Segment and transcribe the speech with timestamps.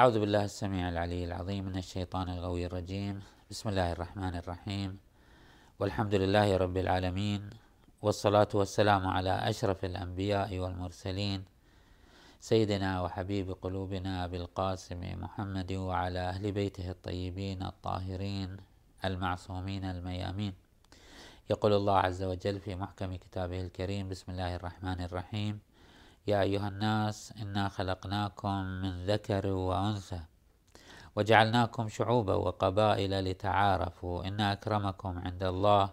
[0.00, 3.20] أعوذ بالله السميع العلي العظيم من الشيطان الغوي الرجيم.
[3.50, 4.98] بسم الله الرحمن الرحيم.
[5.80, 7.50] والحمد لله رب العالمين
[8.02, 11.44] والصلاة والسلام على أشرف الأنبياء والمرسلين
[12.40, 18.56] سيدنا وحبيب قلوبنا بالقاسم محمد وعلى أهل بيته الطيبين الطاهرين
[19.04, 20.54] المعصومين الميامين.
[21.50, 25.60] يقول الله عز وجل في محكم كتابه الكريم بسم الله الرحمن الرحيم.
[26.26, 30.20] يا أيها الناس إنا خلقناكم من ذكر وأنثى
[31.16, 34.24] وجعلناكم شعوبا وقبائل لتعارفوا.
[34.28, 35.90] إن أكرمكم عند الله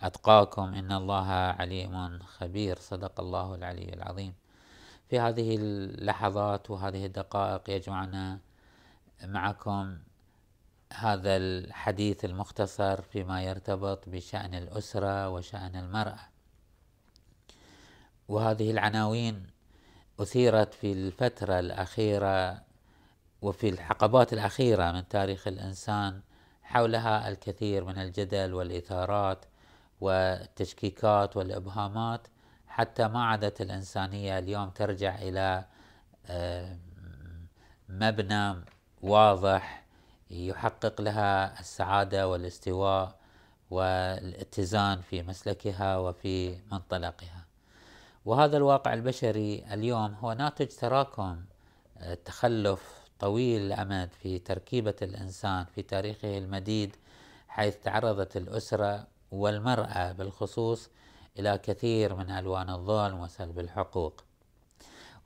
[0.00, 2.78] أتقاكم إن الله عليم خبير.
[2.78, 4.34] صدق الله العلي العظيم.
[5.08, 8.38] في هذه اللحظات وهذه الدقائق يجمعنا
[9.24, 9.98] معكم
[10.92, 16.37] هذا الحديث المختصر فيما يرتبط بشأن الأسرة وشأن المرأة.
[18.28, 19.46] وهذه العناوين
[20.20, 22.62] أثيرت في الفترة الأخيرة
[23.42, 26.20] وفي الحقبات الأخيرة من تاريخ الإنسان
[26.62, 29.44] حولها الكثير من الجدل والإثارات
[30.00, 32.28] والتشكيكات والإبهامات
[32.68, 35.64] حتى ما عادت الإنسانية اليوم ترجع إلى
[37.88, 38.54] مبنى
[39.02, 39.84] واضح
[40.30, 43.18] يحقق لها السعادة والاستواء
[43.70, 47.37] والاتزان في مسلكها وفي منطلقها.
[48.28, 51.44] وهذا الواقع البشري اليوم هو ناتج تراكم
[51.98, 56.96] آه، تخلف طويل الأمد في تركيبة الإنسان في تاريخه المديد
[57.48, 60.90] حيث تعرضت الأسرة والمرأة بالخصوص
[61.38, 64.24] إلى كثير من ألوان الظلم وسلب الحقوق.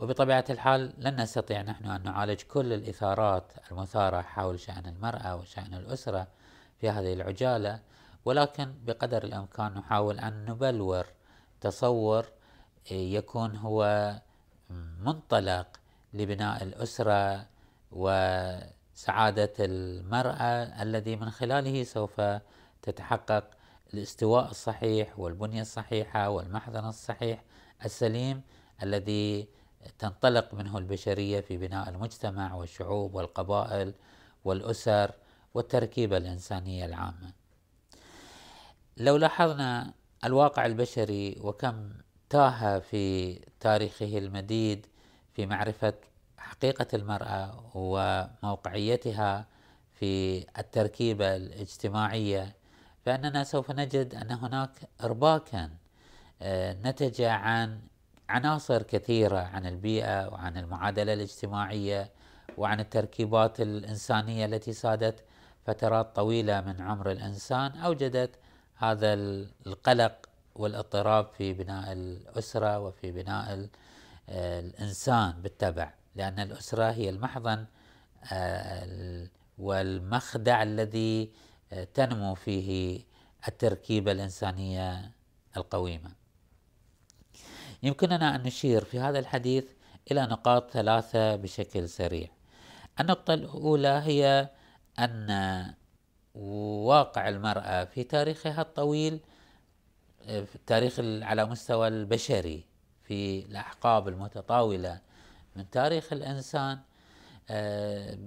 [0.00, 6.26] وبطبيعة الحال لن نستطيع نحن أن نعالج كل الإثارات المثارة حول شأن المرأة وشأن الأسرة
[6.80, 7.80] في هذه العجالة
[8.24, 11.06] ولكن بقدر الإمكان نحاول أن نبلور
[11.60, 12.26] تصور
[12.90, 14.12] يكون هو
[15.00, 15.66] منطلق
[16.14, 17.46] لبناء الأسرة
[17.92, 22.20] وسعادة المرأة الذي من خلاله سوف
[22.82, 23.50] تتحقق
[23.94, 27.42] الاستواء الصحيح والبنية الصحيحة والمحضن الصحيح
[27.84, 28.42] السليم
[28.82, 29.48] الذي
[29.98, 33.94] تنطلق منه البشرية في بناء المجتمع والشعوب والقبائل
[34.44, 35.10] والأسر
[35.54, 37.32] والتركيبة الإنسانية العامة.
[38.96, 39.94] لو لاحظنا
[40.24, 41.92] الواقع البشري وكم
[42.32, 44.86] تاه في تاريخه المديد
[45.34, 45.94] في معرفة
[46.38, 49.46] حقيقة المرأة وموقعيتها
[49.94, 52.56] في التركيبة الاجتماعية
[53.04, 54.70] فإننا سوف نجد أن هناك
[55.04, 55.70] إرباكا
[56.42, 57.80] آه، نتج عن
[58.28, 62.10] عناصر كثيرة عن البيئة وعن المعادلة الاجتماعية
[62.58, 65.24] وعن التركيبات الإنسانية التي سادت
[65.66, 68.38] فترات طويلة من عمر الإنسان أوجدت
[68.76, 69.14] هذا
[69.66, 73.68] القلق والاضطراب في بناء الأسرة وفي بناء
[74.28, 77.66] الإنسان بالتبع لأن الأسرة هي المحضن
[78.32, 81.32] آه، والمخدع الذي
[81.72, 83.00] آه، تنمو فيه
[83.48, 85.10] التركيبة الإنسانية
[85.56, 86.10] القويمة.
[87.82, 89.64] يمكننا أن نشير في هذا الحديث
[90.10, 92.28] إلى نقاط ثلاثة بشكل سريع.
[93.00, 94.50] النقطة الأولى هي
[94.98, 95.74] أن
[96.34, 99.20] واقع المرأة في تاريخها الطويل
[100.26, 102.64] في التاريخ على مستوى البشري
[103.04, 105.00] في الأحقاب المتطاولة.
[105.56, 106.78] من تاريخ الإنسان
[107.50, 108.18] آه،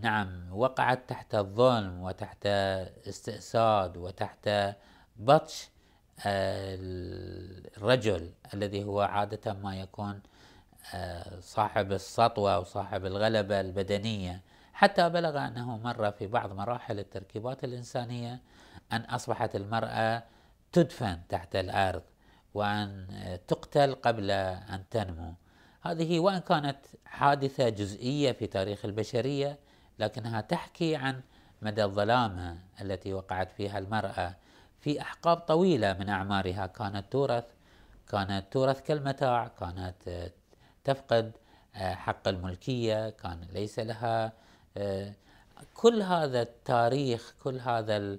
[0.00, 4.50] نعم وقعت تحت الظلم وتحت استئساد وتحت
[5.16, 5.68] بطش
[6.26, 6.76] آه،
[7.76, 10.20] الرجل الذي هو عادة ما يكون
[10.94, 14.40] آه، صاحب السطوة وصاحب الغلبة البدنية.
[14.72, 18.40] حتى بلغ أنه مر في بعض مراحل التركيبات الإنسانية
[18.92, 20.22] أن أصبحت المرأة
[20.72, 22.02] تدفن تحت الأرض
[22.54, 23.06] وأن
[23.48, 25.34] تقتل قبل أن تنمو.
[25.82, 29.58] هذه وإن كانت حادثة جزئية في تاريخ البشرية
[29.98, 31.20] لكنها تحكي عن
[31.62, 34.34] مدى الظلامة التي وقعت فيها المرأة.
[34.80, 37.44] في أحقاب طويلة من أعمارها كانت تورث
[38.08, 40.30] كانت تورث كالمتاع كانت
[40.84, 41.32] تفقد
[41.74, 44.32] حق الملكية كان ليس لها
[45.74, 48.18] كل هذا التاريخ كل هذا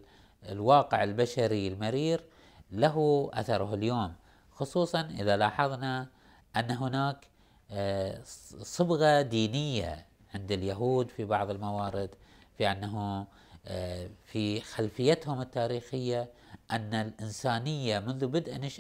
[0.50, 2.24] الواقع البشري المرير
[2.72, 4.14] له أثره اليوم
[4.52, 6.08] خصوصا إذا لاحظنا
[6.56, 7.28] أن هناك
[7.72, 8.20] آه،
[8.64, 12.10] صبغة دينية عند اليهود في بعض الموارد
[12.58, 13.28] في أنه
[13.66, 16.30] آه، في خلفيتهم التاريخية
[16.72, 18.72] أن الإنسانية منذ بدء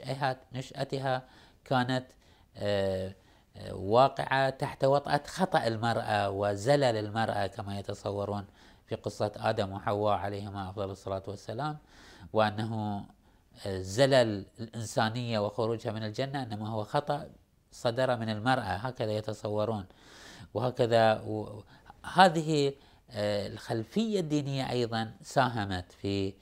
[0.53, 1.23] نشأتها
[1.65, 2.05] كانت
[2.57, 3.13] آه،
[3.71, 8.45] واقعة تحت وطأة خطأ المرأة وزلل المرأة كما يتصورون
[8.87, 11.77] في قصة آدم وحواء عليهما أفضل الصلاة والسلام
[12.33, 13.03] وأنه
[13.67, 17.29] زلل الإنسانية وخروجها من الجنة إنما هو خطأ
[17.71, 18.61] صدر من المرأة.
[18.61, 19.85] هكذا يتصورون.
[20.53, 21.23] وهكذا
[22.13, 22.73] هذه
[23.13, 26.33] الخلفية الدينية أيضا ساهمت في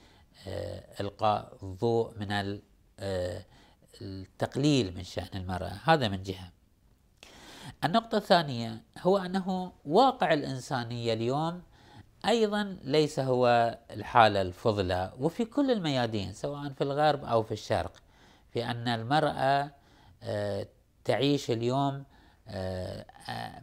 [1.00, 2.60] إلقاء الضوء من
[4.02, 5.80] التقليل من شأن المرأة.
[5.84, 6.52] هذا من جهة.
[7.84, 11.62] النقطة الثانية هو أنه واقع الإنسانية اليوم
[12.25, 17.92] أيضا ليس هو الحالة الفضلى وفي كل الميادين سواء في الغرب أو في الشرق
[18.54, 19.72] في أن المرأة
[20.24, 20.68] آه،
[21.06, 22.04] تعيش اليوم
[22.48, 23.06] آه،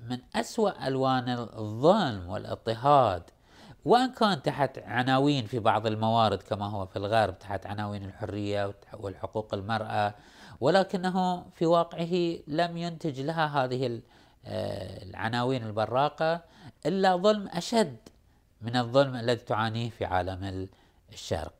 [0.08, 3.22] من أسوأ ألوان الظلم والاضطهاد.
[3.84, 9.54] وإن كان تحت عناوين في بعض الموارد كما هو في الغرب تحت عناوين الحرية والحقوق
[9.54, 10.14] المرأة
[10.60, 14.00] ولكنه في واقعه لم ينتج لها هذه
[14.46, 16.40] آه، العناوين البراقة
[16.86, 17.96] إلا ظلم أشد.
[18.64, 20.68] من الظلم الذي تعانيه في عالم
[21.12, 21.54] الشرق.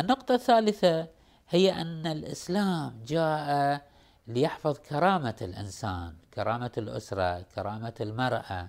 [0.00, 1.08] النقطة الثالثة
[1.48, 3.82] هي أن الإسلام جاء
[4.26, 8.68] ليحفظ كرامة الإنسان، كرامة الأسرة، كرامة المرأة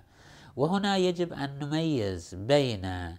[0.55, 3.17] وهنا يجب أن نميز بين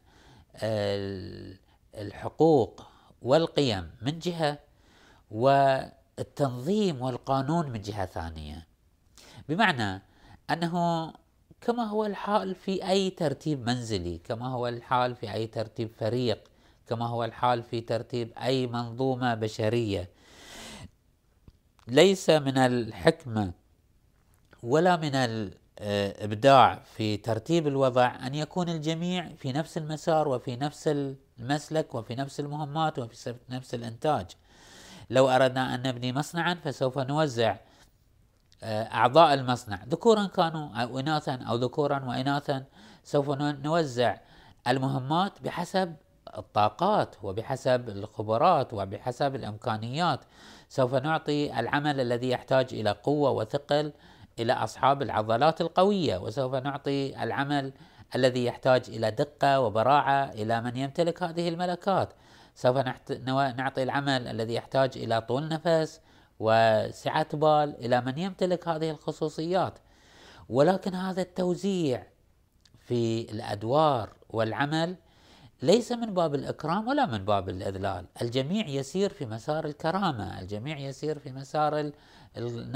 [1.94, 2.86] الحقوق
[3.22, 4.58] والقيم من جهة
[5.30, 8.66] والتنظيم والقانون من جهة ثانية
[9.48, 10.02] بمعنى
[10.50, 11.12] أنه
[11.62, 16.48] كما هو الحال في أي ترتيب منزلي كما هو الحال في أي ترتيب فريق
[16.88, 20.10] كما هو الحال في ترتيب أي منظومة بشرية
[21.88, 23.52] ليس من الحكمة
[24.62, 30.88] ولا من ابداع في ترتيب الوضع أن يكون الجميع في نفس المسار وفي نفس
[31.38, 34.26] المسلك وفي نفس المهمات وفي نفس الإنتاج.
[35.10, 37.56] لو أردنا أن نبني مصنعا فسوف نوزع
[38.62, 39.78] آه، أعضاء المصنع.
[39.88, 42.64] ذكورا كانوا أو اناثا أو ذكورا واناثا
[43.04, 44.16] سوف نوزع
[44.68, 45.94] المهمات بحسب
[46.38, 50.20] الطاقات وبحسب الخبرات وبحسب الإمكانيات.
[50.68, 53.92] سوف نعطي العمل الذي يحتاج إلى قوة وثقل
[54.38, 57.72] إلى أصحاب العضلات القوية وسوف نعطي العمل
[58.14, 62.12] الذي يحتاج إلى دقة وبراعة إلى من يمتلك هذه الملكات.
[62.54, 62.76] سوف
[63.56, 66.00] نعطي العمل الذي يحتاج إلى طول نفس
[66.42, 69.78] وسعة بال إلى من يمتلك هذه الخصوصيات.
[70.48, 72.06] ولكن هذا التوزيع
[72.86, 74.96] في الأدوار والعمل
[75.62, 81.18] ليس من باب الإكرام ولا من باب الإذلال، الجميع يسير في مسار الكرامة، الجميع يسير
[81.18, 81.92] في مسار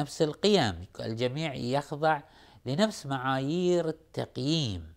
[0.01, 0.87] نفس القيم.
[1.01, 2.21] الجميع يخضع
[2.67, 4.95] لنفس معايير التقييم.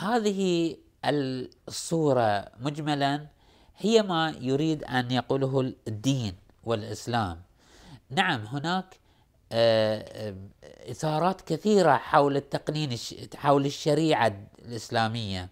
[0.00, 3.26] هذه الصورة مجملا
[3.76, 6.34] هي ما يريد أن يقوله الدين
[6.64, 7.47] والإسلام.
[8.10, 8.94] نعم هناك
[9.52, 12.98] آه، آه، إثارات كثيرة حول التقنين
[13.36, 15.48] حول الشريعة الإسلامية.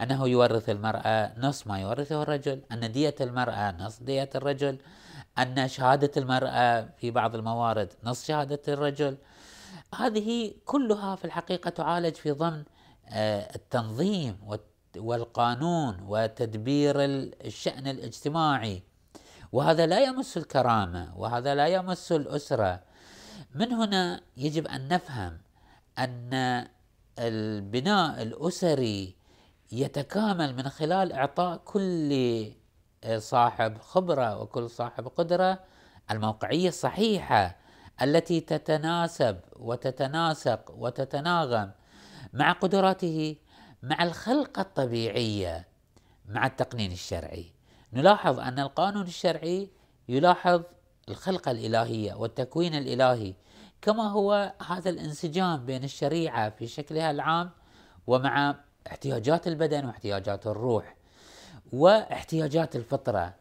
[0.00, 4.78] أنه يورث المرأة نصف ما يورثه الرجل أن دية المرأة نصف دية الرجل
[5.38, 9.16] أن شهادة المرأة في بعض الموارد نص شهادة الرجل.
[9.94, 12.64] هذه كلها في الحقيقة تعالج في ضمن
[13.08, 14.38] آه، التنظيم
[14.96, 16.94] والقانون وتدبير
[17.44, 18.82] الشأن الاجتماعي.
[19.52, 22.80] وهذا لا يمس الكرامة وهذا لا يمس الأسرة.
[23.54, 25.38] من هنا يجب أن نفهم
[25.98, 26.64] أن
[27.18, 29.16] البناء الأسري
[29.72, 32.52] يتكامل من خلال إعطاء كل
[33.16, 35.58] صاحب خبرة وكل صاحب قدرة
[36.10, 37.56] الموقعية الصحيحة
[38.02, 41.70] التي تتناسب وتتناسق وتتناغم
[42.32, 43.36] مع قدراته
[43.82, 45.68] مع الخلقه الطبيعية
[46.28, 47.57] مع التقنين الشرعي.
[47.92, 49.70] نلاحظ أن القانون الشرعي
[50.08, 50.62] يلاحظ
[51.08, 53.34] الخلقه الإلهية والتكوين الإلهي
[53.82, 57.50] كما هو هذا الانسجام بين الشريعة في شكلها العام
[58.06, 58.54] ومع
[58.86, 60.96] احتياجات البدن واحتياجات الروح
[61.72, 63.34] واحتياجات الفطرة.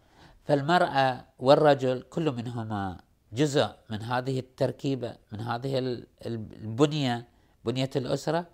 [0.46, 2.98] فالمرأة والرجل كل منهما
[3.34, 7.28] جزء من هذه التركيبة من هذه البنية
[7.66, 8.46] بنية الأسرة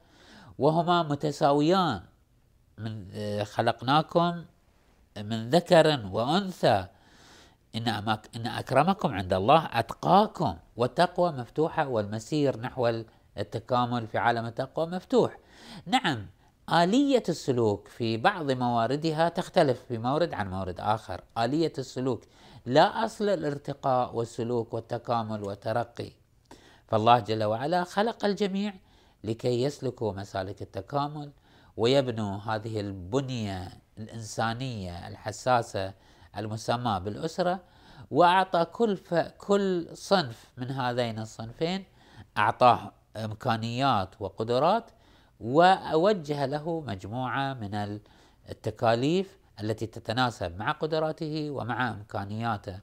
[0.60, 2.02] وهما متساويان.
[2.78, 3.08] من
[3.44, 4.44] خلقناكم
[5.18, 6.86] من ذكر وأنثى.
[7.76, 7.88] إن
[8.36, 13.04] إن أكرمكم عند الله أتقاكم والتقوى مفتوحة والمسير نحو
[13.38, 15.38] التكامل في عالم التقوى مفتوح.
[15.86, 16.28] نعم
[16.74, 21.22] آلية السلوك في بعض مواردها تختلف في مورد عن مورد آخر.
[21.38, 22.24] آلية السلوك
[22.66, 26.12] لا أصل الارتقاء والسلوك والتكامل والترقي.
[26.88, 28.74] فالله جل وعلا خلق الجميع
[29.24, 31.32] لكي يسلكوا مسالك التكامل
[31.78, 33.83] ويبنوا هذه البنية.
[33.98, 35.94] الإنسانية الحساسة
[36.38, 37.60] المسمى بالأسرة
[38.12, 39.14] وأعطى كل ف...
[39.14, 41.84] كل صنف من هذين الصنفين
[42.38, 44.92] أعطاه إمكانيات وقدرات
[45.40, 48.00] وأوجه له مجموعة من
[48.50, 52.80] التكاليف التي تتناسب مع قدراته ومع إمكانياته.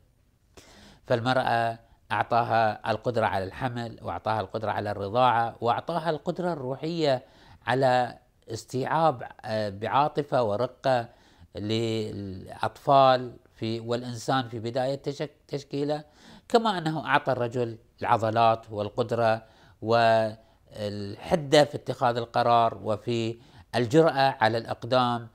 [1.07, 1.79] فالمرأة
[2.13, 7.25] أعطاها القدرة على الحمل وأعطاها القدرة على الرضاعة وأعطاها القدرة الروحية
[7.67, 8.19] على
[8.53, 11.09] استيعاب آه، بعاطفة ورقة
[11.57, 15.03] للأطفال في والإنسان في بداية
[15.49, 16.05] تشكيله
[16.49, 19.43] كما أنه أعطى الرجل العضلات والقدرة
[19.83, 23.39] والحدة في اتخاذ القرار وفي
[23.75, 25.29] الجرأة على الأقدام.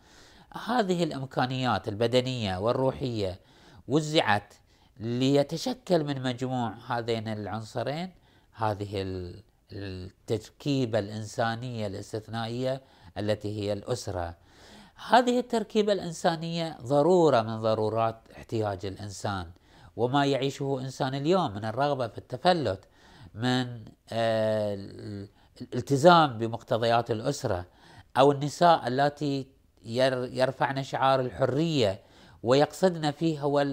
[0.66, 3.40] هذه الإمكانيات البدنية والروحية
[3.88, 4.54] وزعت
[5.00, 8.12] ليتشكل من مجموع هذين العنصرين
[8.54, 8.90] هذه
[9.72, 12.82] التركيبه الإنسانية الاستثنائية
[13.18, 14.36] التي هي الأسرة.
[15.10, 19.48] هذه التركيبة الإنسانية ضرورة من ضرورات احتياج الإنسان
[19.96, 22.80] وما يعيشه إنسان اليوم من الرغبة في التفلت
[23.34, 24.74] من آه،
[25.62, 27.66] الالتزام بمقتضيات الأسرة
[28.18, 29.48] أو النساء اللاتي
[29.86, 32.02] يرفعن شعار الحرية
[32.44, 33.66] ويقصدن فيه هو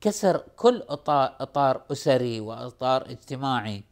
[0.00, 3.84] كسر كل أطار أسري وأطار اجتماعي.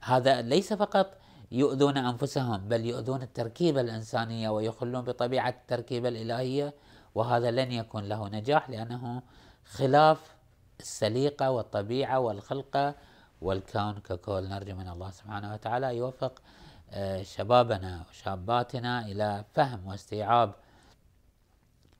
[0.00, 1.18] هذا ليس فقط
[1.54, 6.74] يؤذون أنفسهم بل يؤذون التركيبة الإنسانية ويخلون بطبيعة التركيبة الإلهية
[7.14, 9.22] وهذا لن يكون له نجاح لأنه
[9.64, 10.34] خلاف
[10.80, 12.94] السليقة والطبيعة والخلقة
[13.40, 14.48] والكون ككل.
[14.48, 16.42] نرجو من الله سبحانه وتعالى يوفق
[16.90, 20.54] آه، شبابنا وشاباتنا إلى فهم واستيعاب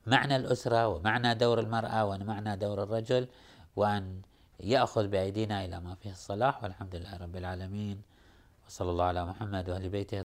[0.06, 3.28] معنى الأسرة ومعنى دور المرأة ومعنى دور الرجل
[3.76, 4.23] وأن
[4.61, 6.62] يأخذ بأيدينا إلى ما فيه الصلاح.
[6.62, 8.13] والحمد لله رب العالمين.
[8.68, 10.21] وصلى الله على محمد وآل بيته